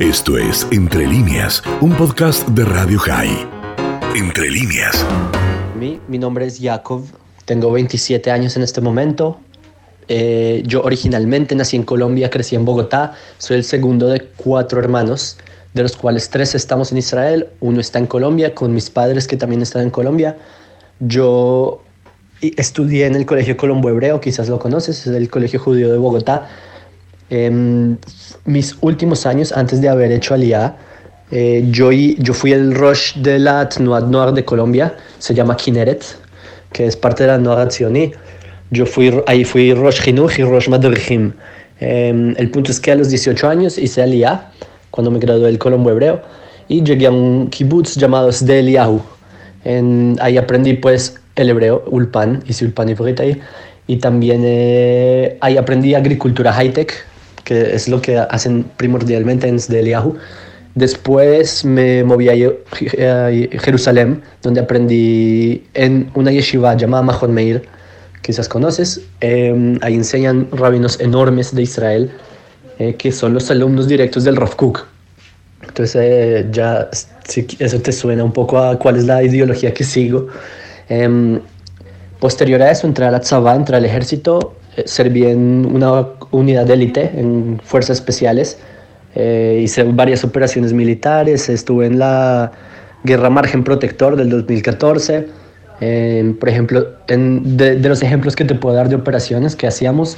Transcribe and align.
Esto 0.00 0.38
es 0.38 0.66
Entre 0.70 1.06
líneas, 1.06 1.62
un 1.82 1.92
podcast 1.92 2.48
de 2.48 2.64
Radio 2.64 2.98
High. 3.00 3.46
Entre 4.16 4.48
líneas. 4.48 5.04
Mi, 5.78 6.00
mi 6.08 6.16
nombre 6.16 6.46
es 6.46 6.58
Yakov, 6.58 7.02
tengo 7.44 7.70
27 7.70 8.30
años 8.30 8.56
en 8.56 8.62
este 8.62 8.80
momento. 8.80 9.38
Eh, 10.08 10.62
yo 10.64 10.80
originalmente 10.80 11.54
nací 11.54 11.76
en 11.76 11.82
Colombia, 11.82 12.30
crecí 12.30 12.56
en 12.56 12.64
Bogotá, 12.64 13.12
soy 13.36 13.58
el 13.58 13.64
segundo 13.64 14.06
de 14.06 14.22
cuatro 14.38 14.80
hermanos, 14.80 15.36
de 15.74 15.82
los 15.82 15.98
cuales 15.98 16.30
tres 16.30 16.54
estamos 16.54 16.92
en 16.92 16.96
Israel, 16.96 17.48
uno 17.60 17.78
está 17.78 17.98
en 17.98 18.06
Colombia 18.06 18.54
con 18.54 18.72
mis 18.72 18.88
padres 18.88 19.26
que 19.26 19.36
también 19.36 19.60
están 19.60 19.82
en 19.82 19.90
Colombia. 19.90 20.38
Yo 21.00 21.82
estudié 22.40 23.04
en 23.04 23.16
el 23.16 23.26
Colegio 23.26 23.54
Colombo 23.58 23.90
Hebreo, 23.90 24.18
quizás 24.18 24.48
lo 24.48 24.60
conoces, 24.60 25.06
es 25.06 25.14
el 25.14 25.28
Colegio 25.28 25.60
Judío 25.60 25.92
de 25.92 25.98
Bogotá. 25.98 26.48
En 27.30 27.98
mis 28.44 28.76
últimos 28.80 29.24
años, 29.24 29.52
antes 29.52 29.80
de 29.80 29.88
haber 29.88 30.12
hecho 30.12 30.34
Aliyah, 30.34 30.76
eh, 31.30 31.64
yo, 31.70 31.92
yo 31.92 32.34
fui 32.34 32.52
el 32.52 32.74
Rosh 32.74 33.14
de 33.14 33.38
la 33.38 33.68
Tnuat 33.68 34.06
Noir 34.06 34.32
de 34.32 34.44
Colombia, 34.44 34.94
se 35.18 35.32
llama 35.32 35.56
Kineret, 35.56 36.04
que 36.72 36.86
es 36.86 36.96
parte 36.96 37.22
de 37.22 37.28
la 37.28 37.38
Noir 37.38 37.68
Tzioni. 37.68 38.12
Yo 38.72 38.84
fui, 38.84 39.22
ahí 39.26 39.44
fui 39.44 39.72
Rosh 39.72 40.08
Hinuch 40.08 40.38
y 40.38 40.42
Rosh 40.42 40.68
Madrichim. 40.68 41.32
Eh, 41.80 42.34
el 42.36 42.50
punto 42.50 42.72
es 42.72 42.80
que 42.80 42.90
a 42.90 42.96
los 42.96 43.08
18 43.10 43.48
años 43.48 43.78
hice 43.78 44.02
Aliyah, 44.02 44.50
cuando 44.90 45.10
me 45.10 45.18
gradué 45.20 45.46
del 45.46 45.58
Colombo 45.58 45.90
Hebreo, 45.90 46.20
y 46.68 46.82
llegué 46.82 47.06
a 47.06 47.10
un 47.10 47.48
kibbutz 47.48 47.96
llamado 47.96 48.30
Sde 48.32 48.60
Eliyahu. 48.60 49.00
En, 49.64 50.16
ahí 50.20 50.38
aprendí 50.38 50.74
pues 50.74 51.20
el 51.36 51.50
hebreo, 51.50 51.84
Ulpan, 51.90 52.42
hice 52.46 52.64
Ulpan 52.64 52.88
y 52.88 52.94
ahí. 53.20 53.40
Y 53.86 53.96
también 53.96 54.42
eh, 54.44 55.36
ahí 55.40 55.56
aprendí 55.56 55.94
agricultura 55.94 56.52
high-tech, 56.52 56.92
que 57.50 57.74
es 57.74 57.88
lo 57.88 58.00
que 58.00 58.16
hacen 58.16 58.64
primordialmente 58.76 59.48
en 59.48 59.58
Sdeliahu. 59.58 60.16
Después 60.76 61.64
me 61.64 62.04
moví 62.04 62.28
a 62.28 62.34
Jerusalén, 63.58 64.22
donde 64.40 64.60
aprendí 64.60 65.64
en 65.74 66.08
una 66.14 66.30
yeshiva 66.30 66.76
llamada 66.76 67.02
Mahon 67.02 67.34
Meir, 67.34 67.62
quizás 68.22 68.48
conoces. 68.48 69.00
Eh, 69.20 69.76
ahí 69.82 69.94
enseñan 69.94 70.46
rabinos 70.52 71.00
enormes 71.00 71.52
de 71.52 71.62
Israel, 71.62 72.12
eh, 72.78 72.94
que 72.94 73.10
son 73.10 73.34
los 73.34 73.50
alumnos 73.50 73.88
directos 73.88 74.22
del 74.22 74.36
Rav 74.36 74.54
Kook. 74.54 74.86
Entonces 75.66 75.96
eh, 75.96 76.46
ya 76.52 76.88
si 77.26 77.48
eso 77.58 77.80
te 77.80 77.90
suena 77.90 78.22
un 78.22 78.32
poco 78.32 78.58
a 78.58 78.78
cuál 78.78 78.94
es 78.94 79.06
la 79.06 79.24
ideología 79.24 79.74
que 79.74 79.82
sigo. 79.82 80.28
Em, 80.88 81.40
posterior 82.20 82.62
a 82.62 82.70
eso 82.70 82.86
entré 82.86 83.06
a 83.06 83.10
la 83.10 83.18
Tzavá, 83.18 83.56
entré 83.56 83.76
al 83.76 83.84
ejército, 83.84 84.54
serví 84.84 85.24
en 85.24 85.66
una 85.72 86.06
unidad 86.30 86.66
de 86.66 86.74
élite, 86.74 87.10
en 87.14 87.60
fuerzas 87.64 87.98
especiales. 87.98 88.58
Eh, 89.14 89.60
hice 89.62 89.82
varias 89.84 90.22
operaciones 90.22 90.72
militares, 90.72 91.48
estuve 91.48 91.86
en 91.86 91.98
la 91.98 92.52
Guerra 93.04 93.30
Margen 93.30 93.64
Protector 93.64 94.16
del 94.16 94.30
2014. 94.30 95.26
Eh, 95.80 96.34
por 96.38 96.48
ejemplo, 96.48 96.86
en, 97.08 97.56
de, 97.56 97.76
los 97.76 98.02
ejemplos 98.02 98.36
que 98.36 98.44
te 98.44 98.54
puedo 98.54 98.76
dar 98.76 98.88
de 98.88 98.96
operaciones 98.96 99.56
que 99.56 99.66
hacíamos, 99.66 100.16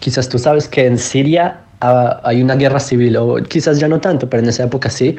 quizás 0.00 0.28
tú 0.28 0.38
sabes 0.38 0.68
que 0.68 0.86
en 0.86 0.98
Siria 0.98 1.60
ah, 1.80 2.20
hay 2.24 2.42
una 2.42 2.56
guerra 2.56 2.80
civil, 2.80 3.16
o 3.16 3.36
quizás 3.36 3.78
ya 3.78 3.88
no 3.88 4.00
tanto, 4.00 4.28
pero 4.28 4.42
en 4.42 4.48
esa 4.48 4.64
época 4.64 4.90
sí. 4.90 5.16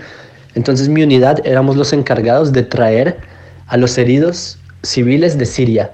Entonces 0.56 0.90
mi 0.90 1.04
unidad 1.04 1.46
éramos 1.46 1.78
los 1.78 1.94
encargados 1.94 2.52
de 2.52 2.64
traer 2.64 3.18
a 3.68 3.78
los 3.78 3.98
heridos 3.98 4.58
civiles 4.82 5.38
de 5.38 5.46
Siria 5.46 5.92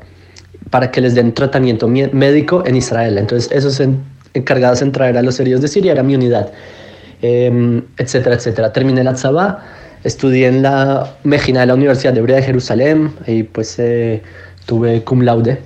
para 0.70 0.92
que 0.92 1.02
les 1.02 1.16
den 1.16 1.34
tratamiento 1.34 1.88
médico 1.88 2.64
en 2.66 2.76
Israel. 2.76 3.18
Entonces 3.18 3.52
esos 3.52 3.82
encargados 4.34 4.82
en 4.82 4.92
traer 4.92 5.18
a 5.18 5.22
los 5.22 5.40
heridos 5.40 5.62
de 5.62 5.68
Siria 5.68 5.92
era 5.92 6.04
mi 6.04 6.16
unidad, 6.16 6.52
em, 7.22 7.82
etcétera, 7.98 8.36
etcétera. 8.36 8.74
Terminé 8.74 9.04
la 9.04 9.14
Tzabá, 9.14 9.64
estudié 10.04 10.48
en 10.48 10.62
la 10.64 11.16
Mejina 11.24 11.62
de 11.62 11.68
la 11.68 11.76
Universidad 11.76 12.14
de 12.14 12.20
Hebrea 12.20 12.38
de 12.38 12.44
Jerusalén 12.44 13.14
y 13.28 13.44
pues 13.44 13.78
eh, 13.80 14.22
tuve 14.66 15.04
cum 15.04 15.22
laude. 15.22 15.60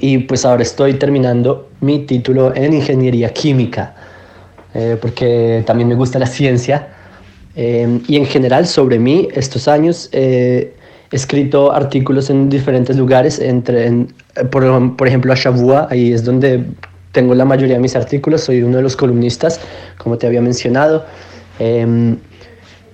Y 0.00 0.18
pues 0.18 0.44
ahora 0.44 0.62
estoy 0.62 0.94
terminando 0.94 1.68
mi 1.80 2.00
título 2.00 2.54
en 2.54 2.72
Ingeniería 2.72 3.32
Química, 3.32 3.94
eh, 4.74 4.96
porque 5.00 5.62
también 5.66 5.88
me 5.88 5.94
gusta 5.94 6.18
la 6.18 6.26
ciencia. 6.26 6.88
Em, 7.56 8.02
y 8.08 8.16
en 8.16 8.26
general 8.26 8.66
sobre 8.66 8.98
mí, 8.98 9.28
estos 9.34 9.68
años, 9.68 10.08
eh, 10.10 10.73
escrito 11.14 11.72
artículos 11.72 12.28
en 12.28 12.48
diferentes 12.48 12.96
lugares, 12.96 13.38
entre, 13.38 14.06
por, 14.50 14.96
por 14.96 15.06
ejemplo 15.06 15.32
a 15.32 15.36
Shavua, 15.36 15.86
ahí 15.90 16.12
es 16.12 16.24
donde 16.24 16.64
tengo 17.12 17.34
la 17.36 17.44
mayoría 17.44 17.76
de 17.76 17.80
mis 17.80 17.94
artículos, 17.94 18.42
soy 18.42 18.62
uno 18.62 18.78
de 18.78 18.82
los 18.82 18.96
columnistas, 18.96 19.60
como 19.96 20.18
te 20.18 20.26
había 20.26 20.40
mencionado. 20.40 21.06
Em, 21.60 22.16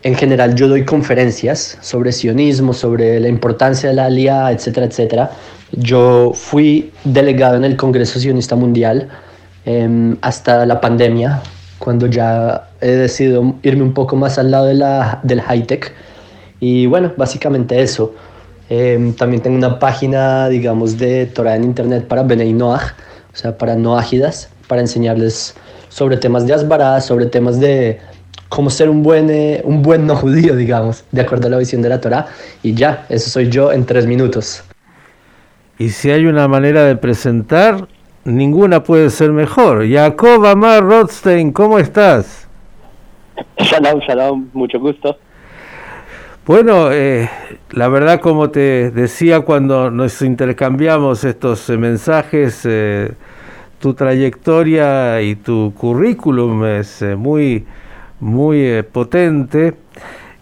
en 0.03 0.15
general 0.15 0.55
yo 0.55 0.69
doy 0.69 0.85
conferencias 0.85 1.79
sobre 1.81 2.13
sionismo, 2.13 2.75
sobre 2.75 3.19
la 3.21 3.29
importancia 3.29 3.89
de 3.89 3.95
la 3.95 4.05
alía, 4.05 4.51
etcétera, 4.51 4.87
etcétera. 4.87 5.31
Yo 5.73 6.33
fui 6.35 6.93
delegado 7.05 7.57
en 7.57 7.65
el 7.65 7.77
Congreso 7.77 8.21
Sionista 8.21 8.55
Mundial 8.55 9.09
em, 9.65 10.17
hasta 10.21 10.67
la 10.67 10.81
pandemia, 10.81 11.43
cuando 11.79 12.07
ya 12.07 12.69
he 12.83 12.91
decidido 12.91 13.55
irme 13.63 13.83
un 13.83 13.95
poco 13.95 14.17
más 14.17 14.39
al 14.39 14.51
lado 14.51 14.67
de 14.67 14.75
la, 14.75 15.21
del 15.23 15.41
high-tech. 15.41 15.95
Y 16.61 16.87
bueno, 16.87 17.13
básicamente 17.17 17.81
eso. 17.83 18.15
Em, 18.69 19.15
también 19.15 19.43
tengo 19.43 19.57
una 19.57 19.79
página, 19.79 20.49
digamos, 20.49 20.97
de 20.97 21.27
Torah 21.27 21.57
en 21.57 21.65
Internet 21.65 22.07
para 22.07 22.23
Benei 22.23 22.53
Noach, 22.53 22.93
o 23.33 23.37
sea, 23.37 23.59
para 23.59 23.75
noágidas, 23.75 24.51
para 24.69 24.81
enseñarles 24.81 25.57
sobre 25.89 26.17
temas 26.17 26.47
de 26.47 26.55
Asbará, 26.55 27.01
sobre 27.01 27.27
temas 27.27 27.59
de 27.59 27.99
cómo 28.49 28.71
ser 28.71 28.89
un 28.89 29.03
buen, 29.03 29.29
eh, 29.31 29.63
un 29.65 29.83
buen 29.83 30.07
no 30.07 30.15
judío, 30.23 30.55
digamos, 30.55 31.05
de 31.11 31.23
acuerdo 31.23 31.49
a 31.49 31.51
la 31.51 31.59
visión 31.59 31.83
de 31.83 31.89
la 31.89 32.01
Torah. 32.01 32.27
Y 32.63 32.75
ya, 32.75 33.07
eso 33.09 33.31
soy 33.31 33.49
yo 33.49 33.73
en 33.73 33.87
tres 33.87 34.07
minutos. 34.07 34.63
Y 35.79 35.89
si 35.89 36.11
hay 36.11 36.27
una 36.27 36.47
manera 36.47 36.85
de 36.85 36.95
presentar, 36.95 37.89
ninguna 38.25 38.85
puede 38.85 39.11
ser 39.11 39.33
mejor. 39.33 39.89
Jacob 39.89 40.45
Amar 40.45 40.85
Rothstein, 40.85 41.53
¿cómo 41.53 41.79
estás? 41.79 42.47
Shalom, 43.59 44.01
shalom, 44.01 44.49
mucho 44.53 44.79
gusto. 44.79 45.17
Bueno, 46.47 46.91
eh, 46.91 47.29
la 47.71 47.89
verdad 47.89 48.19
como 48.21 48.49
te 48.51 48.91
decía 48.91 49.41
cuando 49.41 49.91
nos 49.91 50.23
intercambiamos 50.23 51.23
estos 51.25 51.69
eh, 51.69 51.77
mensajes, 51.77 52.63
eh, 52.65 53.13
tu 53.79 53.93
trayectoria 53.93 55.21
y 55.21 55.37
tu 55.37 55.75
currículum 55.77 56.65
es 56.65 57.05
muy, 57.17 57.67
muy 58.21 58.83
potente 58.91 59.75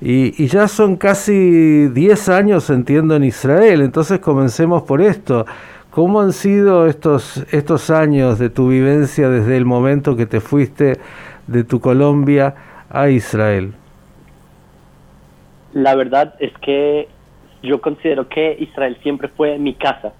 y, 0.00 0.40
y, 0.42 0.46
ya 0.46 0.68
son 0.68 0.96
casi 0.96 1.88
10 1.88 2.28
años, 2.28 2.70
entiendo, 2.70 3.16
en 3.16 3.24
Israel. 3.24 3.80
Entonces 3.80 4.20
comencemos 4.20 4.82
por 4.82 5.02
esto. 5.02 5.46
¿Cómo 5.90 6.20
han 6.20 6.32
sido 6.32 6.86
estos, 6.86 7.44
estos 7.50 7.90
años 7.90 8.38
de 8.38 8.50
tu 8.50 8.68
vivencia 8.68 9.28
desde 9.28 9.56
el 9.56 9.64
momento 9.64 10.14
que 10.16 10.26
te 10.26 10.40
fuiste 10.40 10.98
de 11.48 11.64
tu 11.64 11.80
Colombia 11.80 12.54
a 12.88 13.08
Israel? 13.10 13.74
La 15.72 15.94
verdad 15.94 16.34
es 16.38 16.52
que 16.58 17.08
yo 17.62 17.80
considero 17.80 18.28
que 18.28 18.56
Israel 18.60 18.96
siempre 19.02 19.28
fue 19.28 19.58
mi 19.58 19.74
casa. 19.74 20.12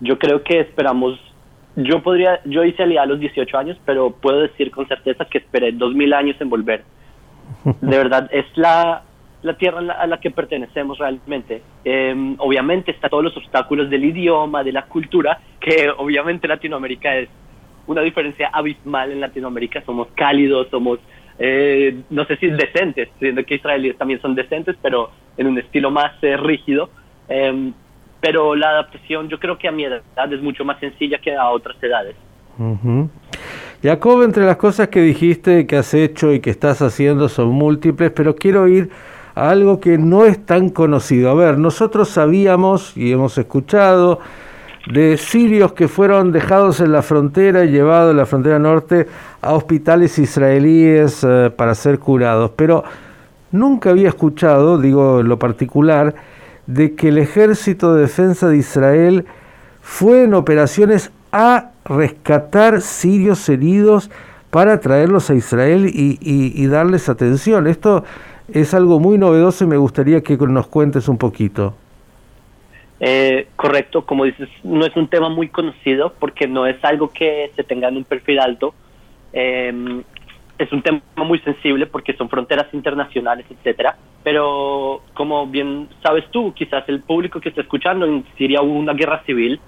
Yo 0.00 0.18
creo 0.18 0.42
que 0.42 0.60
esperamos, 0.60 1.18
yo 1.76 2.02
podría, 2.02 2.40
yo 2.44 2.64
hice 2.64 2.82
alía 2.82 3.02
a 3.02 3.06
los 3.06 3.20
18 3.20 3.58
años, 3.58 3.78
pero 3.84 4.10
puedo 4.10 4.40
decir 4.40 4.70
con 4.70 4.88
certeza 4.88 5.24
que 5.26 5.38
esperé 5.38 5.72
2000 5.72 6.14
años 6.14 6.40
en 6.40 6.48
volver. 6.48 6.84
De 7.64 7.96
verdad, 7.96 8.28
es 8.32 8.46
la, 8.56 9.02
la 9.42 9.54
tierra 9.54 9.80
a 9.80 10.06
la, 10.06 10.20
que 10.20 10.30
pertenecemos 10.30 10.98
realmente. 10.98 11.62
Em, 11.84 12.36
obviamente 12.38 12.90
está 12.90 13.08
todos 13.08 13.24
los 13.24 13.36
obstáculos 13.36 13.90
del 13.90 14.04
idioma, 14.04 14.64
de 14.64 14.72
la 14.72 14.86
cultura, 14.86 15.40
que 15.60 15.90
obviamente 15.96 16.48
Latinoamérica 16.48 17.16
es 17.16 17.28
una 17.86 18.02
diferencia 18.02 18.48
abismal 18.52 19.12
en 19.12 19.20
Latinoamérica. 19.20 19.82
Somos 19.84 20.08
cálidos, 20.14 20.68
somos 20.70 20.98
eh, 21.42 22.02
no 22.10 22.26
sé 22.26 22.36
si 22.36 22.48
decentes, 22.48 23.08
siendo 23.18 23.42
que 23.44 23.54
israelíes 23.54 23.96
también 23.96 24.20
son 24.20 24.34
decentes, 24.34 24.76
pero 24.82 25.10
en 25.38 25.46
un 25.46 25.58
estilo 25.58 25.90
más 25.90 26.12
eh, 26.22 26.36
rígido. 26.36 26.90
Em, 27.28 27.72
pero 28.20 28.54
la 28.54 28.68
adaptación 28.68 29.30
yo 29.30 29.40
creo 29.40 29.56
que 29.56 29.66
a 29.66 29.72
mi 29.72 29.84
edad 29.84 30.02
es 30.30 30.42
mucho 30.42 30.66
más 30.66 30.78
sencilla 30.78 31.18
que 31.18 31.34
a 31.34 31.48
otras 31.48 31.82
edades. 31.82 32.14
Jacob, 33.82 34.22
entre 34.22 34.44
las 34.44 34.56
cosas 34.56 34.88
que 34.88 35.00
dijiste, 35.00 35.66
que 35.66 35.76
has 35.76 35.94
hecho 35.94 36.34
y 36.34 36.40
que 36.40 36.50
estás 36.50 36.82
haciendo 36.82 37.30
son 37.30 37.48
múltiples, 37.48 38.10
pero 38.10 38.36
quiero 38.36 38.68
ir 38.68 38.90
a 39.34 39.48
algo 39.48 39.80
que 39.80 39.96
no 39.96 40.26
es 40.26 40.44
tan 40.44 40.68
conocido. 40.68 41.30
A 41.30 41.34
ver, 41.34 41.56
nosotros 41.56 42.10
sabíamos 42.10 42.94
y 42.98 43.12
hemos 43.12 43.38
escuchado 43.38 44.20
de 44.86 45.16
sirios 45.18 45.72
que 45.72 45.88
fueron 45.88 46.32
dejados 46.32 46.80
en 46.80 46.92
la 46.92 47.02
frontera 47.02 47.64
y 47.64 47.70
llevados 47.70 48.12
en 48.12 48.16
la 48.16 48.26
frontera 48.26 48.58
norte 48.58 49.06
a 49.42 49.52
hospitales 49.52 50.18
israelíes 50.18 51.22
eh, 51.22 51.50
para 51.54 51.74
ser 51.74 51.98
curados. 51.98 52.52
Pero 52.56 52.84
nunca 53.52 53.90
había 53.90 54.08
escuchado, 54.08 54.78
digo 54.78 55.20
en 55.20 55.28
lo 55.28 55.38
particular, 55.38 56.14
de 56.66 56.94
que 56.94 57.08
el 57.08 57.18
ejército 57.18 57.94
de 57.94 58.02
defensa 58.02 58.48
de 58.48 58.56
Israel 58.56 59.26
fue 59.82 60.24
en 60.24 60.34
operaciones 60.34 61.10
a 61.32 61.70
rescatar 61.84 62.80
sirios 62.80 63.48
heridos 63.48 64.10
para 64.50 64.80
traerlos 64.80 65.30
a 65.30 65.34
Israel 65.34 65.90
y, 65.92 66.66
darles 66.66 67.08
atención. 67.08 67.66
Esto 67.66 68.04
es 68.52 68.74
algo 68.74 68.98
muy 68.98 69.16
novedoso 69.16 69.64
y 69.64 69.66
me 69.68 69.76
gustaría 69.76 70.22
que 70.22 70.36
nos 70.36 70.66
cuentes 70.66 71.08
un 71.08 71.18
poquito. 71.18 71.74
Eh, 73.02 73.48
correcto, 73.56 74.04
como 74.04 74.24
dices, 74.26 74.48
no 74.62 74.84
es 74.84 74.94
un 74.94 75.08
tema 75.08 75.30
muy 75.30 75.48
conocido 75.48 76.12
porque 76.18 76.46
no 76.46 76.66
es 76.66 76.76
algo 76.84 77.10
que 77.10 77.50
se 77.56 77.64
tenga 77.64 77.88
en 77.88 77.96
un 77.96 78.04
perfil 78.04 78.38
alto. 78.38 78.74
Em, 79.32 80.02
es 80.58 80.70
un 80.72 80.82
tema 80.82 81.00
muy 81.16 81.38
sensible 81.38 81.86
porque 81.86 82.12
son 82.12 82.28
fronteras 82.28 82.66
internacionales, 82.74 83.46
etcétera. 83.48 83.96
Pero 84.22 85.02
como 85.14 85.46
bien 85.46 85.88
sabes 86.02 86.30
tú, 86.30 86.52
quizás 86.52 86.86
el 86.88 87.00
público 87.00 87.40
que 87.40 87.48
está 87.48 87.62
escuchando, 87.62 88.04
en 88.04 88.24
Siria 88.36 88.60
hubo 88.60 88.74
una 88.74 88.92
guerra 88.92 89.22
civil, 89.24 89.58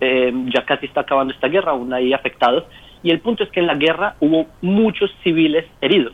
em, 0.00 0.50
ya 0.50 0.66
casi 0.66 0.84
está 0.84 1.00
acabando 1.00 1.32
esta 1.32 1.48
guerra, 1.48 1.72
aún 1.72 1.92
hay 1.94 2.12
afectados, 2.12 2.64
y 3.02 3.10
el 3.10 3.20
punto 3.20 3.42
es 3.44 3.50
que 3.50 3.60
en 3.60 3.66
la 3.66 3.74
guerra 3.74 4.16
hubo 4.20 4.46
muchos 4.60 5.10
civiles 5.22 5.64
heridos, 5.80 6.12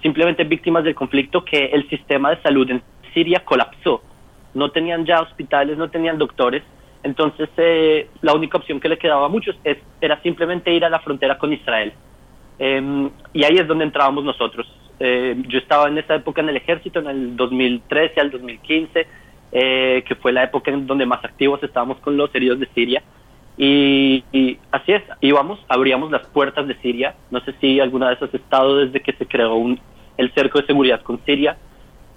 simplemente 0.00 0.44
víctimas 0.44 0.84
del 0.84 0.94
conflicto 0.94 1.44
que 1.44 1.66
el 1.66 1.86
sistema 1.90 2.30
de 2.30 2.40
salud 2.40 2.70
en 2.70 2.82
Siria 3.12 3.40
colapsó. 3.44 4.00
No 4.54 4.70
tenían 4.70 5.04
ya 5.04 5.20
hospitales, 5.20 5.76
no 5.76 5.90
tenían 5.90 6.18
doctores, 6.18 6.62
entonces 7.04 7.50
eh, 7.58 8.08
la 8.22 8.32
única 8.32 8.56
opción 8.56 8.80
que 8.80 8.88
le 8.88 8.98
quedaba 8.98 9.26
a 9.26 9.28
muchos 9.28 9.54
era 10.00 10.20
simplemente 10.22 10.72
ir 10.72 10.84
a 10.84 10.88
la 10.88 11.00
frontera 11.00 11.38
con 11.38 11.52
Israel. 11.52 11.92
Em, 12.58 13.10
y 13.32 13.44
ahí 13.44 13.56
es 13.56 13.66
donde 13.66 13.84
entrábamos 13.84 14.24
nosotros. 14.24 14.66
Eh, 14.98 15.36
yo 15.48 15.58
estaba 15.58 15.88
en 15.88 15.98
esa 15.98 16.14
época 16.14 16.40
en 16.40 16.48
el 16.48 16.56
ejército, 16.56 17.00
en 17.00 17.08
el 17.08 17.36
2013 17.36 18.20
al 18.20 18.30
2015, 18.30 19.06
eh, 19.52 20.04
que 20.06 20.14
fue 20.14 20.32
la 20.32 20.44
época 20.44 20.70
en 20.70 20.86
donde 20.86 21.04
más 21.04 21.22
activos 21.24 21.62
estábamos 21.62 21.98
con 21.98 22.16
los 22.16 22.34
heridos 22.34 22.58
de 22.58 22.68
Siria. 22.74 23.02
Y, 23.56 24.24
así 24.72 24.92
es, 24.92 25.02
íbamos, 25.20 25.60
abríamos 25.68 26.10
las 26.10 26.26
puertas 26.28 26.66
de 26.66 26.74
Siria. 26.76 27.14
No 27.30 27.40
sé 27.40 27.54
si 27.60 27.80
alguna 27.80 28.08
vez 28.08 28.22
has 28.22 28.34
estado 28.34 28.78
desde 28.78 29.00
que 29.00 29.12
se 29.12 29.26
creó 29.26 29.54
el 30.16 30.32
cerco 30.32 30.60
de 30.60 30.66
seguridad 30.66 31.02
con 31.02 31.24
Siria. 31.24 31.56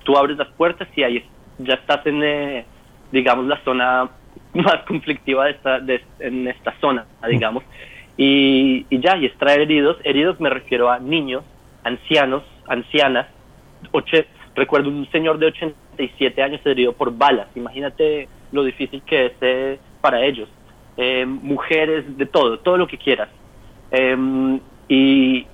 Tú 0.03 0.17
abres 0.17 0.37
las 0.37 0.47
puertas 0.49 0.87
y 0.95 1.03
ahí 1.03 1.23
ya 1.59 1.75
estás 1.75 2.05
en, 2.05 2.23
eh, 2.23 2.65
digamos, 3.11 3.45
la 3.45 3.61
zona 3.63 4.09
más 4.53 4.83
conflictiva 4.87 5.45
de 5.45 5.51
esta, 5.51 5.79
de, 5.79 6.03
en 6.19 6.47
esta 6.47 6.73
zona, 6.79 7.05
digamos. 7.27 7.63
Y, 8.17 8.85
ya, 8.89 9.15
y 9.17 9.25
extraer 9.25 9.61
heridos. 9.61 9.97
Heridos 10.03 10.39
me 10.39 10.49
refiero 10.49 10.89
a 10.89 10.99
niños, 10.99 11.43
ancianos, 11.83 12.43
ancianas. 12.67 13.27
recuerdo 14.55 14.89
un 14.89 15.09
señor 15.11 15.37
de 15.37 15.47
87 15.47 16.41
años 16.41 16.61
herido 16.65 16.93
por 16.93 17.15
balas. 17.15 17.47
Imagínate 17.55 18.27
lo 18.51 18.63
difícil 18.63 19.03
que 19.03 19.27
es 19.27 19.33
eh, 19.41 19.79
para 20.01 20.25
ellos. 20.25 20.49
Eh, 20.97 21.25
mujeres, 21.25 22.17
de 22.17 22.25
todo, 22.25 22.57
todo 22.59 22.77
lo 22.77 22.87
que 22.87 22.97
quieras. 22.97 23.29
Em, 23.91 24.59
y 24.89 25.45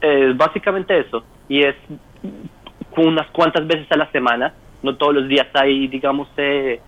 es 0.00 0.36
básicamente 0.36 0.96
eso. 0.98 1.24
Y 1.48 1.62
es 1.62 1.74
unas 2.96 3.28
cuantas 3.30 3.66
veces 3.66 3.90
a 3.90 3.96
la 3.96 4.10
semana. 4.12 4.54
No 4.82 4.96
todos 4.96 5.14
los 5.14 5.28
días 5.28 5.46
hay, 5.54 5.88
digamos, 5.88 6.28
eh, 6.36 6.80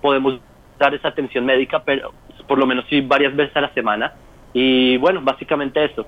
podemos 0.00 0.40
dar 0.78 0.94
esa 0.94 1.08
atención 1.08 1.44
médica, 1.44 1.82
pero 1.84 2.12
por 2.46 2.58
lo 2.58 2.66
menos 2.66 2.84
sí 2.88 3.00
varias 3.00 3.34
veces 3.34 3.56
a 3.56 3.60
la 3.62 3.72
semana. 3.74 4.12
Y 4.52 4.96
bueno, 4.96 5.20
básicamente 5.22 5.84
eso. 5.84 6.06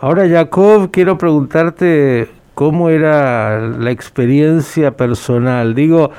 Ahora, 0.00 0.28
Jacob, 0.28 0.90
quiero 0.90 1.18
preguntarte 1.18 2.28
cómo 2.54 2.88
era 2.90 3.60
la 3.60 3.90
experiencia 3.90 4.96
personal. 4.96 5.74
Digo, 5.74 6.10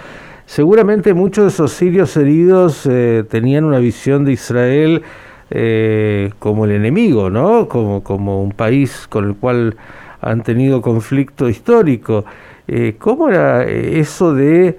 seguramente 0.46 1.14
muchos 1.14 1.44
de 1.46 1.50
esos 1.50 1.72
sirios 1.72 2.16
heridos 2.16 2.86
eh, 2.86 3.24
tenían 3.30 3.66
una 3.66 3.80
visión 3.80 4.26
de 4.26 4.34
Israel 4.34 5.04
eh, 5.50 6.32
como 6.40 6.66
el 6.66 6.72
enemigo, 6.72 7.30
¿no? 7.30 7.68
Como, 7.68 8.04
como 8.04 8.42
un 8.42 8.52
país 8.52 9.08
con 9.10 9.26
el 9.26 9.36
cual 9.36 9.76
han 10.22 10.44
tenido 10.44 10.82
conflicto 10.82 11.50
histórico. 11.50 12.26
Eh, 12.68 12.96
¿Cómo 12.98 13.30
era 13.30 13.64
eso 13.64 14.34
de 14.34 14.78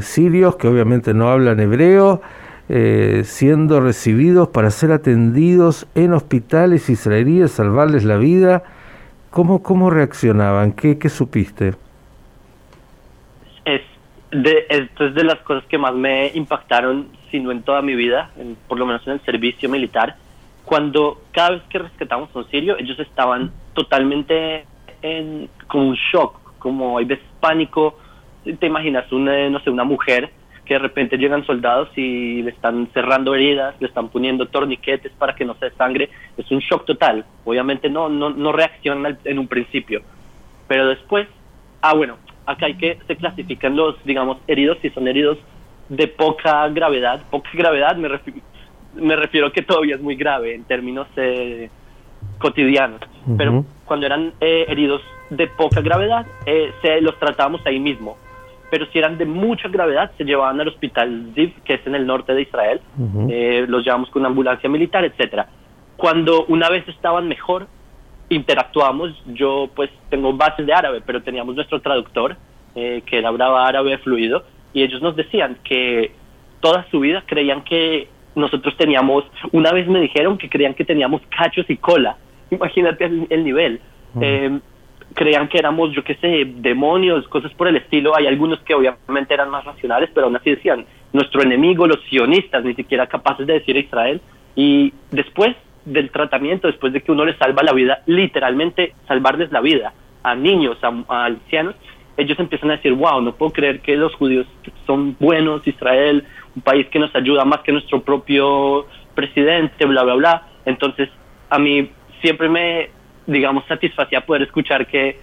sirios 0.00 0.56
que 0.56 0.66
obviamente 0.66 1.12
no 1.12 1.28
hablan 1.28 1.60
hebreo? 1.60 2.22
Eh, 2.70 3.22
siendo 3.24 3.80
recibidos 3.80 4.48
para 4.48 4.70
ser 4.70 4.92
atendidos 4.92 5.86
en 5.94 6.12
hospitales 6.12 6.90
israelíes, 6.90 7.52
salvarles 7.52 8.04
la 8.04 8.18
vida. 8.18 8.62
¿Cómo, 9.30 9.62
cómo 9.62 9.88
reaccionaban? 9.88 10.72
¿Qué, 10.72 10.98
qué 10.98 11.08
supiste? 11.08 11.74
Es 13.64 13.80
de, 14.32 14.66
esto 14.68 15.06
es 15.06 15.14
de 15.14 15.24
las 15.24 15.38
cosas 15.38 15.64
que 15.64 15.78
más 15.78 15.94
me 15.94 16.30
impactaron, 16.34 17.08
si 17.30 17.40
no 17.40 17.52
en 17.52 17.62
toda 17.62 17.80
mi 17.80 17.94
vida, 17.94 18.30
por 18.66 18.78
lo 18.78 18.84
menos 18.84 19.06
en 19.06 19.14
el 19.14 19.20
servicio 19.22 19.70
militar. 19.70 20.16
Cuando 20.66 21.22
cada 21.32 21.52
vez 21.52 21.62
que 21.70 21.78
rescatamos 21.78 22.28
a 22.34 22.40
un 22.40 22.50
sirio, 22.50 22.76
ellos 22.76 22.98
estaban 23.00 23.50
totalmente 23.72 24.66
en, 25.00 25.48
como 25.68 25.88
un 25.88 25.96
shock, 26.12 26.37
como 26.58 26.98
hay 26.98 27.04
veces 27.04 27.26
pánico. 27.40 27.98
Te 28.58 28.66
imaginas 28.66 29.10
una, 29.12 29.48
no 29.50 29.60
sé, 29.60 29.70
una 29.70 29.84
mujer 29.84 30.30
que 30.68 30.74
de 30.74 30.80
repente 30.80 31.16
llegan 31.16 31.46
soldados 31.46 31.88
y 31.96 32.42
le 32.42 32.50
están 32.50 32.88
cerrando 32.92 33.34
heridas, 33.34 33.74
le 33.80 33.88
están 33.88 34.10
poniendo 34.10 34.46
torniquetes 34.46 35.10
para 35.12 35.34
que 35.34 35.46
no 35.46 35.54
se 35.54 35.70
sangre, 35.70 36.10
es 36.36 36.50
un 36.50 36.58
shock 36.58 36.84
total. 36.84 37.24
Obviamente 37.46 37.88
no, 37.88 38.10
no, 38.10 38.28
no 38.30 38.52
reaccionan 38.52 39.18
en 39.24 39.38
un 39.38 39.48
principio, 39.48 40.02
pero 40.68 40.86
después, 40.86 41.26
ah 41.80 41.94
bueno, 41.94 42.18
acá 42.44 42.66
hay 42.66 42.74
que, 42.74 42.98
se 43.06 43.16
clasifican 43.16 43.76
los, 43.76 43.96
digamos, 44.04 44.38
heridos, 44.46 44.76
si 44.82 44.90
son 44.90 45.08
heridos 45.08 45.38
de 45.88 46.06
poca 46.06 46.68
gravedad, 46.68 47.22
poca 47.30 47.48
gravedad 47.54 47.96
me, 47.96 48.08
refiero, 48.08 48.40
me 48.94 49.16
refiero 49.16 49.50
que 49.50 49.62
todavía 49.62 49.94
es 49.94 50.02
muy 50.02 50.16
grave 50.16 50.54
en 50.54 50.64
términos 50.64 51.08
eh, 51.16 51.70
cotidianos, 52.38 53.00
pero 53.38 53.64
cuando 53.86 54.04
eran 54.04 54.34
eh, 54.40 54.66
heridos 54.68 55.00
de 55.30 55.46
poca 55.46 55.80
gravedad, 55.80 56.26
eh, 56.46 56.72
se 56.82 57.00
los 57.00 57.18
tratábamos 57.18 57.64
ahí 57.66 57.78
mismo. 57.78 58.16
Pero 58.70 58.86
si 58.86 58.98
eran 58.98 59.16
de 59.16 59.24
mucha 59.24 59.68
gravedad, 59.68 60.10
se 60.18 60.24
llevaban 60.24 60.60
al 60.60 60.68
hospital 60.68 61.32
Ziv, 61.34 61.54
que 61.64 61.74
es 61.74 61.86
en 61.86 61.94
el 61.94 62.06
norte 62.06 62.34
de 62.34 62.42
Israel, 62.42 62.80
eh, 63.30 63.64
los 63.66 63.84
llevamos 63.84 64.10
con 64.10 64.20
una 64.20 64.28
ambulancia 64.28 64.68
militar, 64.68 65.04
etcétera. 65.04 65.48
Cuando 65.96 66.44
una 66.46 66.68
vez 66.68 66.86
estaban 66.86 67.28
mejor, 67.28 67.66
interactuamos, 68.28 69.10
yo 69.26 69.70
pues 69.74 69.90
tengo 70.10 70.34
bases 70.34 70.66
de 70.66 70.74
árabe, 70.74 71.02
pero 71.04 71.22
teníamos 71.22 71.54
nuestro 71.54 71.80
traductor, 71.80 72.36
eh, 72.74 73.02
que 73.06 73.24
hablaba 73.24 73.66
árabe 73.66 73.96
fluido, 73.98 74.44
y 74.74 74.82
ellos 74.82 75.00
nos 75.00 75.16
decían 75.16 75.56
que 75.64 76.12
toda 76.60 76.86
su 76.90 77.00
vida 77.00 77.22
creían 77.26 77.64
que 77.64 78.08
nosotros 78.34 78.76
teníamos, 78.76 79.24
una 79.52 79.72
vez 79.72 79.88
me 79.88 80.00
dijeron 80.00 80.36
que 80.36 80.50
creían 80.50 80.74
que 80.74 80.84
teníamos 80.84 81.22
cachos 81.36 81.64
y 81.70 81.78
cola, 81.78 82.18
imagínate 82.50 83.06
el, 83.30 83.44
nivel 83.44 83.80
creían 85.18 85.48
que 85.48 85.58
éramos, 85.58 85.90
yo 85.92 86.04
qué 86.04 86.14
sé, 86.14 86.44
demonios, 86.46 87.26
cosas 87.26 87.52
por 87.54 87.66
el 87.66 87.74
estilo. 87.74 88.16
Hay 88.16 88.28
algunos 88.28 88.60
que 88.60 88.72
obviamente 88.72 89.34
eran 89.34 89.50
más 89.50 89.64
racionales, 89.64 90.10
pero 90.14 90.26
aún 90.26 90.36
así 90.36 90.50
decían, 90.50 90.86
nuestro 91.12 91.42
enemigo, 91.42 91.88
los 91.88 92.00
sionistas, 92.08 92.64
ni 92.64 92.74
siquiera 92.74 93.08
capaces 93.08 93.44
de 93.44 93.54
decir 93.54 93.76
Israel. 93.76 94.20
Y 94.54 94.92
después 95.10 95.56
del 95.84 96.10
tratamiento, 96.12 96.68
después 96.68 96.92
de 96.92 97.00
que 97.00 97.10
uno 97.10 97.24
les 97.24 97.36
salva 97.36 97.64
la 97.64 97.72
vida, 97.72 98.02
literalmente 98.06 98.94
salvarles 99.08 99.50
la 99.50 99.60
vida 99.60 99.92
a 100.22 100.36
niños, 100.36 100.78
a, 100.82 101.24
ancianos, 101.24 101.74
ellos 102.16 102.38
empiezan 102.38 102.70
a 102.70 102.76
decir, 102.76 102.92
wow, 102.92 103.20
no 103.20 103.34
puedo 103.34 103.52
creer 103.52 103.80
que 103.80 103.96
los 103.96 104.14
judíos 104.14 104.46
son 104.86 105.16
buenos, 105.18 105.66
Israel, 105.66 106.24
un 106.54 106.62
país 106.62 106.86
que 106.90 107.00
nos 107.00 107.12
ayuda 107.16 107.44
más 107.44 107.60
que 107.62 107.72
nuestro 107.72 108.02
propio 108.02 108.86
presidente, 109.16 109.84
bla, 109.84 110.04
bla, 110.04 110.14
bla. 110.14 110.42
Entonces, 110.64 111.08
a 111.50 111.58
mí 111.58 111.90
siempre 112.22 112.48
me, 112.48 112.90
digamos, 113.28 113.64
satisfacía 113.66 114.22
poder 114.22 114.42
escuchar 114.42 114.86
que, 114.86 115.20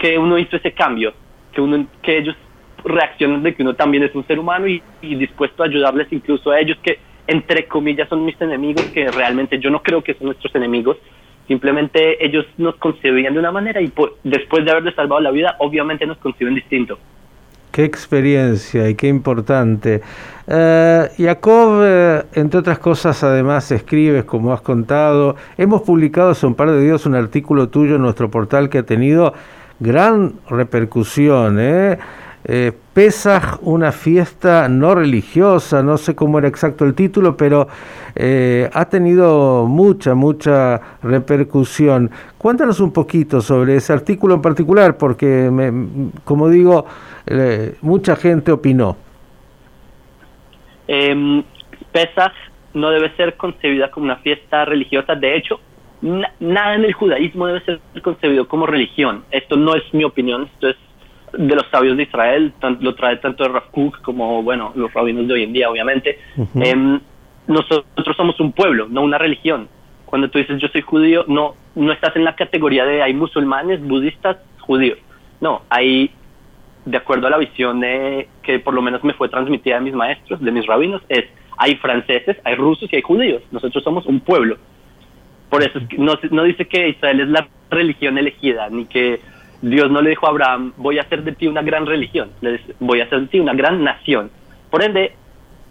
que 0.00 0.16
uno 0.16 0.38
hizo 0.38 0.56
ese 0.56 0.72
cambio, 0.72 1.12
que, 1.52 1.60
uno, 1.60 1.86
que 2.00 2.18
ellos 2.18 2.36
reaccionan 2.84 3.42
de 3.42 3.54
que 3.54 3.62
uno 3.62 3.74
también 3.74 4.04
es 4.04 4.14
un 4.14 4.24
ser 4.26 4.38
humano 4.38 4.66
y, 4.68 4.82
dispuesto 5.00 5.62
a 5.62 5.66
ayudarles 5.66 6.06
incluso 6.12 6.52
a 6.52 6.60
ellos 6.60 6.78
que, 6.82 7.00
entre 7.26 7.66
comillas, 7.66 8.08
son 8.08 8.24
mis 8.24 8.40
enemigos, 8.40 8.86
que 8.92 9.10
realmente 9.10 9.58
yo 9.58 9.70
no 9.70 9.82
creo 9.82 10.02
que 10.02 10.14
son 10.14 10.26
nuestros 10.26 10.54
enemigos, 10.54 10.96
simplemente 11.48 12.24
ellos 12.24 12.46
nos 12.56 12.76
concebían 12.76 13.34
de 13.34 13.40
una 13.40 13.50
manera 13.50 13.80
y 13.80 13.92
después 14.22 14.64
de 14.64 14.70
haberles 14.70 14.94
salvado 14.94 15.20
la 15.20 15.32
vida, 15.32 15.56
obviamente 15.58 16.06
nos 16.06 16.18
conciben 16.18 16.54
distinto. 16.54 16.98
Qué 17.72 17.84
experiencia 17.84 18.86
y 18.90 18.94
qué 18.94 19.08
importante. 19.08 20.02
Eh, 20.46 21.08
Jacob, 21.16 21.80
eh, 21.82 22.22
entre 22.34 22.60
otras 22.60 22.78
cosas, 22.78 23.24
además 23.24 23.72
escribes, 23.72 24.24
como 24.24 24.52
has 24.52 24.60
contado. 24.60 25.36
Hemos 25.56 25.80
publicado 25.80 26.32
hace 26.32 26.46
un 26.46 26.54
par 26.54 26.70
de 26.70 26.82
días 26.82 27.06
un 27.06 27.14
artículo 27.14 27.70
tuyo 27.70 27.96
en 27.96 28.02
nuestro 28.02 28.30
portal 28.30 28.68
que 28.68 28.76
ha 28.76 28.82
tenido 28.82 29.32
gran 29.80 30.34
repercusión. 30.50 31.56
¿eh? 31.58 31.98
Eh, 32.44 32.72
Pesaj, 32.92 33.58
una 33.62 33.92
fiesta 33.92 34.68
no 34.68 34.94
religiosa, 34.94 35.82
no 35.82 35.96
sé 35.96 36.14
cómo 36.14 36.38
era 36.38 36.48
exacto 36.48 36.84
el 36.84 36.94
título, 36.94 37.36
pero 37.36 37.68
eh, 38.16 38.68
ha 38.72 38.84
tenido 38.86 39.66
mucha, 39.66 40.14
mucha 40.14 40.80
repercusión. 41.02 42.10
Cuéntanos 42.38 42.80
un 42.80 42.92
poquito 42.92 43.40
sobre 43.40 43.76
ese 43.76 43.92
artículo 43.92 44.34
en 44.34 44.42
particular, 44.42 44.98
porque, 44.98 45.50
como 46.24 46.48
digo, 46.48 46.84
eh, 47.26 47.76
mucha 47.80 48.16
gente 48.16 48.50
opinó. 48.50 48.96
Eh, 50.88 51.44
Pesaj 51.92 52.32
no 52.74 52.90
debe 52.90 53.14
ser 53.16 53.36
concebida 53.36 53.90
como 53.90 54.06
una 54.06 54.16
fiesta 54.16 54.64
religiosa, 54.64 55.14
de 55.14 55.36
hecho, 55.36 55.60
nada 56.40 56.74
en 56.74 56.84
el 56.84 56.92
judaísmo 56.92 57.46
debe 57.46 57.60
ser 57.64 57.80
concebido 58.02 58.48
como 58.48 58.66
religión. 58.66 59.24
Esto 59.30 59.56
no 59.56 59.74
es 59.76 59.82
mi 59.92 60.04
opinión, 60.04 60.48
esto 60.54 60.68
es 60.68 60.76
de 61.32 61.54
los 61.54 61.66
sabios 61.70 61.96
de 61.96 62.04
Israel, 62.04 62.52
lo 62.80 62.94
trae 62.94 63.16
tanto 63.16 63.44
de 63.44 63.50
Rav 63.50 63.64
como, 64.02 64.42
bueno, 64.42 64.72
los 64.74 64.92
rabinos 64.92 65.26
de 65.26 65.34
hoy 65.34 65.42
en 65.44 65.52
día, 65.52 65.70
obviamente. 65.70 66.18
Em, 66.56 67.00
nosotros 67.46 68.16
somos 68.16 68.38
un 68.40 68.52
pueblo, 68.52 68.86
no 68.88 69.02
una 69.02 69.18
religión. 69.18 69.68
Cuando 70.06 70.28
tú 70.30 70.38
dices 70.38 70.60
yo 70.60 70.68
soy 70.68 70.82
judío, 70.82 71.24
no, 71.26 71.54
no 71.74 71.92
estás 71.92 72.14
en 72.16 72.24
la 72.24 72.36
categoría 72.36 72.84
de 72.84 73.02
hay 73.02 73.14
musulmanes, 73.14 73.80
budistas, 73.82 74.36
judíos. 74.60 74.98
No, 75.40 75.62
hay, 75.70 76.10
de 76.84 76.96
acuerdo 76.96 77.26
a 77.26 77.30
la 77.30 77.38
visión 77.38 77.80
de, 77.80 78.28
que 78.42 78.58
por 78.58 78.74
lo 78.74 78.82
menos 78.82 79.02
me 79.02 79.14
fue 79.14 79.28
transmitida 79.28 79.76
de 79.76 79.80
mis 79.80 79.94
maestros, 79.94 80.40
de 80.40 80.52
mis 80.52 80.66
rabinos, 80.66 81.02
es 81.08 81.24
hay 81.56 81.76
franceses, 81.76 82.36
hay 82.44 82.54
rusos 82.54 82.92
y 82.92 82.96
hay 82.96 83.02
judíos. 83.02 83.42
Nosotros 83.50 83.82
somos 83.82 84.06
un 84.06 84.20
pueblo. 84.20 84.56
Por 85.48 85.62
eso 85.62 85.80
no, 85.98 86.14
no 86.30 86.44
dice 86.44 86.66
que 86.66 86.88
Israel 86.88 87.20
es 87.20 87.28
la 87.28 87.46
religión 87.70 88.18
elegida, 88.18 88.68
ni 88.70 88.86
que 88.86 89.20
Dios 89.62 89.90
no 89.90 90.02
le 90.02 90.10
dijo 90.10 90.26
a 90.26 90.30
Abraham, 90.30 90.72
voy 90.76 90.98
a 90.98 91.02
hacer 91.02 91.22
de 91.22 91.32
ti 91.32 91.46
una 91.46 91.62
gran 91.62 91.86
religión, 91.86 92.32
voy 92.80 93.00
a 93.00 93.04
hacer 93.04 93.20
de 93.20 93.26
ti 93.28 93.40
una 93.40 93.54
gran 93.54 93.82
nación. 93.82 94.30
Por 94.70 94.82
ende, 94.82 95.14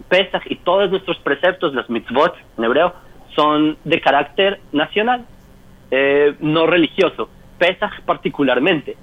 Pesach 0.07 0.43
y 0.49 0.55
todos 0.55 0.89
nuestros 0.89 1.17
preceptos, 1.19 1.73
los 1.73 1.89
mitzvot 1.89 2.33
en 2.57 2.63
hebreo, 2.63 2.93
son 3.35 3.77
de 3.83 3.99
carácter 3.99 4.59
nacional, 4.71 5.25
eh, 5.91 6.35
no 6.39 6.67
religioso. 6.67 7.29
Pesach 7.57 8.01
particularmente. 8.05 8.95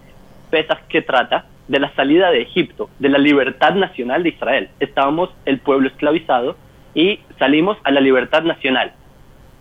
Pesach 0.50 0.80
que 0.88 1.02
trata 1.02 1.44
de 1.68 1.80
la 1.80 1.94
salida 1.94 2.30
de 2.30 2.40
Egipto, 2.40 2.88
de 2.98 3.10
la 3.10 3.18
libertad 3.18 3.74
nacional 3.74 4.22
de 4.22 4.30
Israel. 4.30 4.70
Estábamos 4.80 5.30
el 5.44 5.58
pueblo 5.58 5.88
esclavizado 5.88 6.56
y 6.94 7.20
salimos 7.38 7.76
a 7.84 7.90
la 7.90 8.00
libertad 8.00 8.42
nacional. 8.42 8.92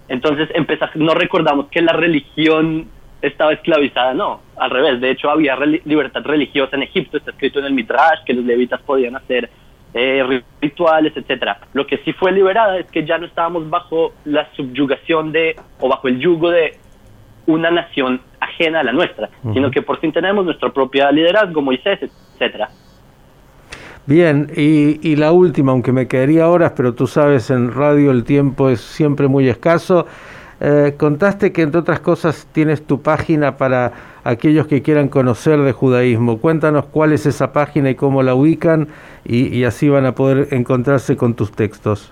Entonces, 0.08 0.50
no 0.96 1.14
recordamos 1.14 1.68
que 1.68 1.82
la 1.82 1.92
religión 1.92 2.88
estaba 3.22 3.52
esclavizada, 3.52 4.14
no, 4.14 4.40
al 4.58 4.70
revés. 4.70 5.02
De 5.02 5.12
hecho, 5.12 5.30
había 5.30 5.56
libertad 5.86 6.22
religiosa 6.24 6.76
en 6.76 6.84
Egipto, 6.84 7.18
está 7.18 7.32
escrito 7.32 7.60
en 7.60 7.66
el 7.66 7.74
Midrash, 7.74 8.24
que 8.26 8.34
los 8.34 8.46
levitas 8.46 8.82
podían 8.82 9.16
hacer 9.16 9.50
eh, 9.94 10.42
rituales, 10.62 11.14
etcétera. 11.16 11.60
Lo 11.74 11.88
que 11.88 11.98
sí 12.00 12.14
fue 12.14 12.32
liberada 12.32 12.78
es 12.78 12.86
que 12.92 13.06
ya 13.06 13.18
no 13.18 13.26
estábamos 13.26 13.70
bajo 13.70 14.14
la 14.26 14.48
subyugación 14.56 15.32
de, 15.32 15.56
o 15.80 15.90
bajo 15.90 16.08
el 16.08 16.20
yugo 16.20 16.50
de 16.50 16.78
una 17.46 17.72
nación 17.72 18.22
ajena 18.40 18.82
a 18.82 18.84
la 18.84 18.92
nuestra, 18.92 19.30
sino 19.54 19.72
que 19.72 19.82
por 19.82 20.00
fin 20.00 20.12
tenemos 20.12 20.46
nuestra 20.46 20.70
propia 20.70 21.12
liderazgo, 21.12 21.62
Moisés, 21.62 22.00
etcétera. 22.34 22.70
Bien, 24.06 24.50
y, 24.56 25.16
la 25.18 25.34
última, 25.34 25.74
aunque 25.74 25.92
me 25.92 26.08
quedaría 26.08 26.48
horas, 26.48 26.74
pero 26.78 26.94
tú 26.94 27.08
sabes, 27.08 27.50
en 27.50 27.74
radio 27.74 28.12
el 28.12 28.24
tiempo 28.24 28.70
es 28.70 28.80
siempre 28.80 29.28
muy 29.28 29.50
escaso. 29.50 30.08
Eh, 30.60 30.96
contaste 30.98 31.52
que 31.52 31.62
entre 31.62 31.82
otras 31.82 32.00
cosas 32.00 32.48
tienes 32.52 32.86
tu 32.86 33.02
página 33.02 33.58
para 33.58 33.94
aquellos 34.24 34.68
que 34.68 34.82
quieran 34.82 35.08
conocer 35.08 35.60
de 35.60 35.72
judaísmo. 35.72 36.40
Cuéntanos 36.40 36.86
cuál 36.86 37.14
es 37.14 37.26
esa 37.26 37.54
página 37.54 37.92
y 37.92 37.96
cómo 37.96 38.24
la 38.24 38.34
ubican 38.34 38.88
y, 39.24 39.64
así 39.66 39.88
van 39.90 40.06
a 40.06 40.14
poder 40.14 40.48
encontrarse 40.52 41.16
con 41.16 41.36
tus 41.36 41.52
textos. 41.52 42.12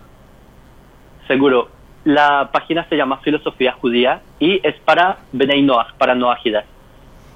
Seguro. 1.27 1.69
La 2.03 2.49
página 2.51 2.87
se 2.87 2.95
llama 2.95 3.17
Filosofía 3.17 3.71
Judía 3.71 4.21
y 4.39 4.59
es 4.61 4.75
para 4.85 5.17
Benei 5.31 5.63
Noach, 5.63 5.93
para 5.97 6.13
Noahidas. 6.13 6.65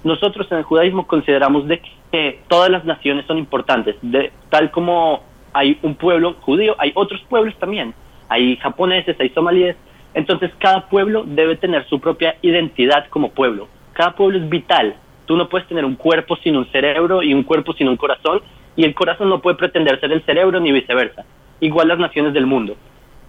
Nosotros 0.04 0.48
en 0.52 0.60
el 0.60 0.64
judaísmo 0.64 1.08
consideramos 1.08 1.68
de 1.68 1.82
que 2.12 2.40
todas 2.48 2.70
las 2.70 2.86
naciones 2.86 3.26
son 3.26 3.40
importantes, 3.40 3.96
de, 4.04 4.32
tal 4.50 4.70
como 4.70 5.24
hay 5.54 5.80
un 5.82 5.96
pueblo 5.96 6.36
judío, 6.42 6.76
hay 6.78 6.92
otros 6.94 7.20
pueblos 7.28 7.56
también, 7.58 7.96
hay 8.30 8.58
japoneses, 8.58 9.20
hay 9.20 9.30
somalíes, 9.30 9.76
entonces 10.14 10.52
cada 10.60 10.90
pueblo 10.90 11.24
debe 11.26 11.56
tener 11.56 11.88
su 11.88 12.00
propia 12.00 12.36
identidad 12.42 13.08
como 13.10 13.32
pueblo, 13.32 13.68
cada 13.94 14.16
pueblo 14.16 14.38
es 14.38 14.50
vital, 14.50 14.96
tú 15.26 15.36
no 15.38 15.50
puedes 15.50 15.68
tener 15.68 15.86
un 15.86 15.96
cuerpo 15.96 16.36
sin 16.38 16.56
un 16.56 16.66
cerebro 16.72 17.22
y 17.22 17.34
un 17.34 17.44
cuerpo 17.44 17.74
sin 17.74 17.88
un 17.88 17.98
corazón, 17.98 18.42
y 18.76 18.86
el 18.86 18.96
corazón 18.96 19.30
no 19.30 19.42
puede 19.42 19.58
pretender 19.58 20.00
ser 20.00 20.12
el 20.12 20.24
cerebro 20.24 20.60
ni 20.60 20.72
viceversa, 20.72 21.26
igual 21.60 21.88
las 21.88 22.00
naciones 22.00 22.34
del 22.34 22.46
mundo. 22.46 22.76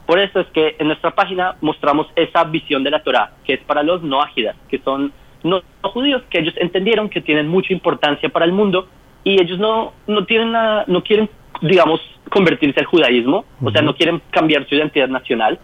Por 0.06 0.18
eso 0.18 0.40
es 0.40 0.46
que 0.48 0.76
en 0.78 0.88
nuestra 0.88 1.12
página 1.12 1.56
mostramos 1.60 2.08
esa 2.16 2.44
visión 2.44 2.82
de 2.82 2.90
la 2.90 3.02
Torah, 3.02 3.32
que 3.44 3.54
es 3.54 3.60
para 3.60 3.82
los 3.82 4.02
no 4.02 4.22
ágidas, 4.22 4.56
que 4.68 4.78
son 4.78 5.12
no, 5.42 5.62
judíos 5.82 6.22
que 6.30 6.40
ellos 6.40 6.54
entendieron 6.56 7.08
que 7.08 7.20
tienen 7.20 7.48
mucha 7.48 7.72
importancia 7.72 8.28
para 8.28 8.44
el 8.44 8.52
mundo 8.52 8.88
y 9.24 9.40
ellos 9.40 9.58
no, 9.58 9.92
no, 10.06 10.24
tienen 10.24 10.52
no 10.86 11.02
quieren, 11.02 11.28
digamos, 11.60 12.00
convertirse 12.28 12.80
al 12.80 12.86
judaísmo, 12.86 13.44
o 13.62 13.70
sea, 13.70 13.82
no 13.82 13.94
quieren 13.94 14.22
cambiar 14.30 14.66
su 14.68 14.74
identidad 14.74 15.08
nacional, 15.08 15.58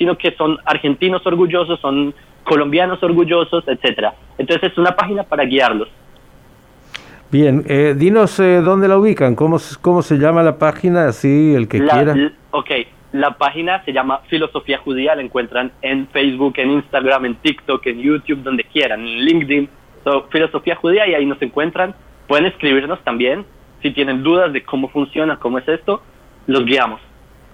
sino 0.00 0.16
que 0.16 0.32
son 0.32 0.56
argentinos 0.64 1.26
orgullosos, 1.26 1.78
son 1.78 2.14
colombianos 2.42 3.02
orgullosos, 3.02 3.62
etcétera. 3.68 4.14
Entonces 4.38 4.72
es 4.72 4.78
una 4.78 4.96
página 4.96 5.24
para 5.24 5.44
guiarlos. 5.44 5.88
Bien, 7.30 7.62
eh, 7.68 7.94
dinos 7.94 8.40
eh, 8.40 8.62
dónde 8.62 8.88
la 8.88 8.96
ubican, 8.96 9.34
cómo, 9.36 9.58
cómo 9.82 10.00
se 10.00 10.16
llama 10.16 10.42
la 10.42 10.56
página, 10.56 11.06
así 11.06 11.54
el 11.54 11.68
que 11.68 11.80
quiera. 11.80 12.16
Ok, 12.50 12.70
la 13.12 13.36
página 13.36 13.84
se 13.84 13.92
llama 13.92 14.22
Filosofía 14.30 14.78
Judía, 14.78 15.14
la 15.14 15.20
encuentran 15.20 15.70
en 15.82 16.08
Facebook, 16.08 16.54
en 16.56 16.70
Instagram, 16.70 17.26
en 17.26 17.34
TikTok, 17.34 17.86
en 17.86 18.00
YouTube, 18.00 18.42
donde 18.42 18.64
quieran, 18.64 19.00
en 19.00 19.18
LinkedIn. 19.18 19.68
Filosofía 20.32 20.76
Judía 20.76 21.06
y 21.06 21.12
ahí 21.12 21.26
nos 21.26 21.42
encuentran. 21.42 21.94
Pueden 22.26 22.46
escribirnos 22.46 23.04
también 23.04 23.44
si 23.82 23.90
tienen 23.90 24.22
dudas 24.22 24.50
de 24.50 24.62
cómo 24.62 24.88
funciona, 24.88 25.36
cómo 25.36 25.58
es 25.58 25.68
esto, 25.68 26.02
los 26.46 26.64
guiamos. 26.64 27.02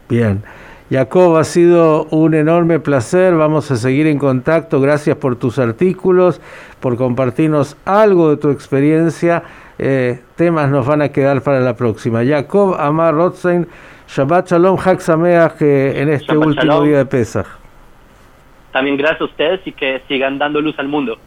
Bien. 0.08 0.44
Jacob, 0.90 1.36
ha 1.36 1.44
sido 1.44 2.04
un 2.10 2.34
enorme 2.34 2.78
placer. 2.78 3.34
Vamos 3.34 3.70
a 3.70 3.76
seguir 3.76 4.06
en 4.06 4.18
contacto. 4.18 4.80
Gracias 4.80 5.16
por 5.16 5.36
tus 5.36 5.58
artículos, 5.58 6.40
por 6.80 6.96
compartirnos 6.96 7.76
algo 7.84 8.30
de 8.30 8.36
tu 8.36 8.50
experiencia. 8.50 9.42
Eh, 9.78 10.20
temas 10.36 10.70
nos 10.70 10.86
van 10.86 11.02
a 11.02 11.08
quedar 11.08 11.42
para 11.42 11.60
la 11.60 11.74
próxima. 11.74 12.24
Jacob 12.24 12.76
Amar 12.78 13.14
Rothstein 13.14 13.66
Shabbat 14.08 14.48
Shalom, 14.48 14.78
Hak 14.78 15.00
Sameach 15.00 15.60
en 15.60 16.08
este 16.08 16.36
último 16.36 16.82
día 16.82 16.98
de 16.98 17.06
Pesach. 17.06 17.46
También 18.72 18.96
gracias 18.96 19.22
a 19.22 19.24
ustedes 19.24 19.60
y 19.66 19.72
que 19.72 20.02
sigan 20.06 20.38
dando 20.38 20.60
luz 20.60 20.78
al 20.78 20.88
mundo. 20.88 21.18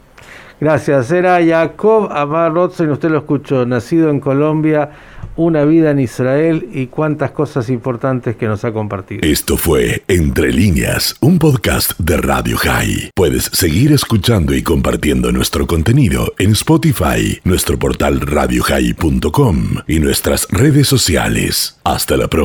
Gracias. 0.59 1.11
Era 1.11 1.43
Jacob 1.43 2.09
Amar 2.11 2.53
Rotzen, 2.53 2.89
usted 2.91 3.09
lo 3.09 3.19
escuchó, 3.19 3.65
nacido 3.65 4.09
en 4.09 4.19
Colombia, 4.19 4.89
una 5.35 5.63
vida 5.63 5.91
en 5.91 5.99
Israel 5.99 6.67
y 6.73 6.87
cuántas 6.87 7.31
cosas 7.31 7.69
importantes 7.69 8.35
que 8.35 8.47
nos 8.47 8.65
ha 8.65 8.73
compartido. 8.73 9.21
Esto 9.23 9.55
fue 9.55 10.03
Entre 10.07 10.51
líneas, 10.51 11.15
un 11.21 11.39
podcast 11.39 11.97
de 11.97 12.17
Radio 12.17 12.57
High. 12.57 13.11
Puedes 13.15 13.45
seguir 13.45 13.93
escuchando 13.93 14.53
y 14.53 14.61
compartiendo 14.61 15.31
nuestro 15.31 15.65
contenido 15.65 16.33
en 16.39 16.51
Spotify, 16.51 17.39
nuestro 17.45 17.79
portal 17.79 18.19
radiohigh.com 18.19 19.57
y 19.87 19.99
nuestras 19.99 20.47
redes 20.51 20.87
sociales. 20.87 21.79
Hasta 21.83 22.17
la 22.17 22.27
próxima. 22.27 22.37